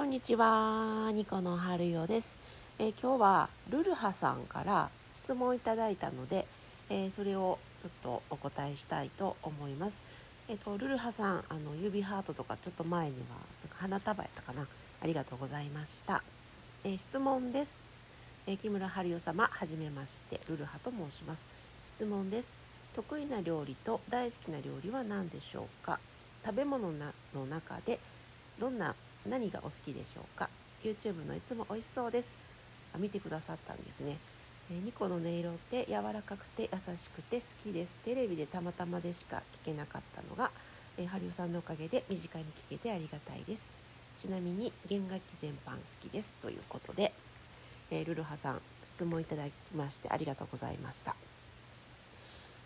[0.00, 2.38] こんにちは、ニコの春代です、
[2.78, 6.46] えー今日はルルハさんから質問いただいたので、
[6.88, 10.00] えーそれをちょっとお答えしたいと思います。
[10.48, 13.36] えっ、とルルハさん、あの指ハートとかちょっと前には
[13.74, 14.66] 花束やったかな。
[15.02, 16.22] ありがとうございました。
[16.82, 17.78] えー質問です。
[18.46, 21.46] えー木村春代様、はじめまして、ルルハと申します。
[21.84, 22.56] 質問です。
[22.96, 26.00] 得意な料理と大好きな料理は何でしょうか？
[26.42, 28.00] 食べ物なの中で
[28.58, 28.94] どんな
[29.28, 30.48] 何がお好きでしょうか
[30.82, 32.38] ？YouTube のいつも美味しそうです。
[32.94, 34.16] あ見てくださったんですね、
[34.70, 37.96] えーニコの音色って柔らかくて優しくて好きです。
[38.04, 40.50] テレビでたまたまでしか聞けなかったのが、
[40.96, 43.70] えー、ハリオさんのおかげで身近に聞けてありがたいです。
[44.16, 46.36] ちなみに弦楽器全般好きです。
[46.42, 47.12] ということで、
[47.90, 51.14] えールルハさん質問いただきましてありがとうございました。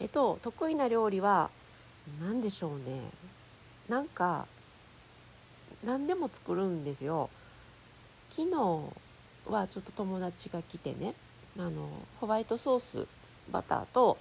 [0.00, 1.50] えっと得意な料理は
[2.20, 3.00] 何でしょうね？
[3.88, 4.46] なんか
[5.84, 7.28] 何でも作るんですよ。
[8.30, 8.56] 昨日
[9.46, 11.14] はちょっと友達が来てね
[11.58, 11.88] あの
[12.20, 13.06] ホワイトソース
[13.52, 14.16] バターと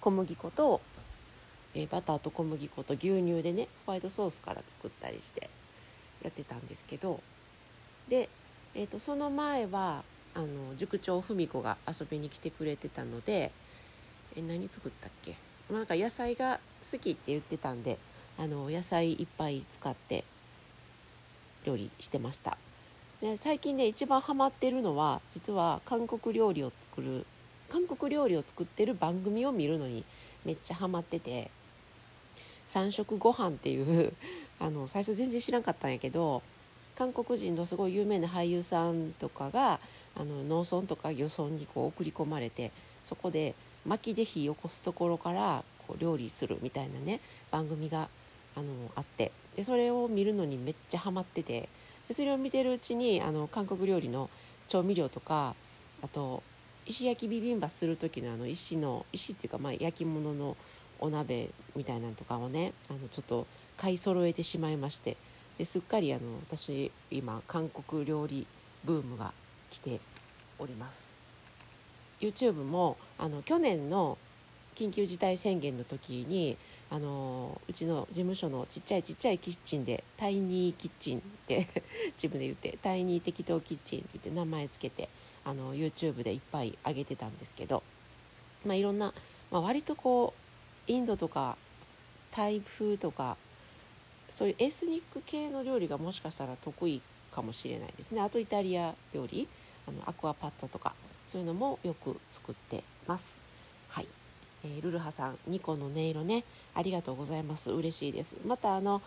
[0.00, 0.80] 小麦粉と、
[1.74, 5.48] えバターと小麦粉と牛乳でねホワイトソースから作ったりして
[6.22, 7.20] やってたんですけど
[8.08, 8.28] で、
[8.74, 10.02] えー、とその前は
[10.34, 13.52] あの塾長文子が遊びに来てくれてたので
[14.36, 15.36] え何作ったっけ？
[15.70, 16.60] まあなんか野菜が
[16.90, 17.98] 好きって言ってたんで
[18.36, 20.24] あの野菜いっぱい使って
[21.68, 22.56] 料理してました。
[23.20, 27.26] で最近ね一番ハマってるのは実は韓国料理を作る
[27.68, 30.04] 韓国料理を作ってる番組を見るのに
[30.44, 31.50] めっちゃハマってて
[32.68, 34.12] 三食ご飯っていう
[34.60, 36.42] あの最初全然知らんかったんやけど
[36.94, 39.80] 韓国人のすごい有名な俳優さんとかが
[40.16, 42.70] あの農村とか漁村にこう送り込まれて
[43.02, 48.08] そこで薪で火を起こすところからこう料理するみたいなね番組が
[48.54, 49.32] あのあって。
[49.58, 51.68] でそれを見るのにめっちゃハマってて
[52.06, 54.30] でそれを見てるうちにあの韓国料理の
[54.68, 55.56] 調味料とか
[56.00, 56.44] あと
[56.86, 60.56] 石焼きビビンバする時のあの石の石っていうかまあ焼き物の
[61.00, 65.16] お鍋みたいなのとかをねあのちょっと買い揃えてしまいまして
[65.58, 68.46] ですっかりあの私今韓国料理
[68.84, 69.32] ブームが
[69.70, 69.98] 来て
[70.60, 71.12] おります。
[72.20, 74.18] YouTube もあの去年の
[74.78, 76.56] 緊急事態宣言の時に
[76.88, 81.66] あのうちの事務所のちっちゃいちっちゃいキッチンでタイニーキッチンって
[82.14, 85.08] 自分で言ってタイニー適当キッチンって言って名前つけて
[85.44, 87.82] あの YouTube でいっぱい上げてたんですけど、
[88.64, 89.12] まあ、いろんな、
[89.50, 90.32] まあ、割とこ
[90.88, 91.58] うインドとか
[92.30, 93.36] タイ風とか
[94.30, 97.02] そういうエスニック系の料理がもしかしたら得意
[97.32, 98.20] かもしれないですね。
[98.20, 99.48] あとイタリア料理
[99.86, 100.94] あのアクアパッツァとか
[101.26, 103.36] そういうのもよく作ってます。
[103.88, 104.06] はい、
[104.64, 106.44] えールルハさんニコの音色ね。
[106.74, 107.70] ありがとうございます。
[107.70, 108.36] 嬉しいです。
[108.46, 109.02] またあの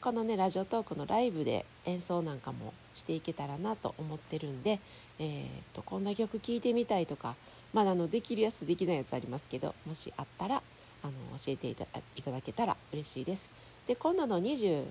[0.00, 4.78] このねラジオトークのライブで演奏なんかもしていけたらなと思ってるんで、
[5.18, 7.34] えーっとこんな曲聴いてみたいとか
[7.72, 10.56] まだあのできるやつできないやつありますけどもしあったら
[11.02, 13.50] あの教えていただけたら嬉しいです。
[13.86, 14.84] で今度の23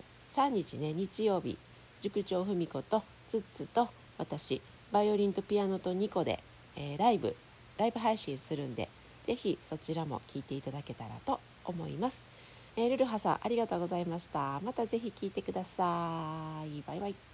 [0.50, 1.58] 日ね日曜日
[2.02, 4.62] 塾長文子とツッツと私
[4.92, 6.40] バイオリンとピアノとニコで、
[6.75, 7.36] えーライブ
[7.78, 8.90] ライブ配信するんで
[9.26, 12.28] ぜひそちらも聞いていただけたらと思います、
[12.76, 14.60] えールルハさんありがとうございました。
[14.62, 16.84] またぜひ聞いてください。
[16.88, 17.33] バイバイ。